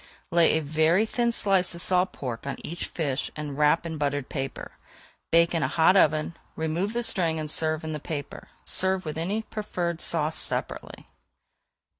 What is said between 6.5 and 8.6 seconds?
Remove the string and serve in the paper.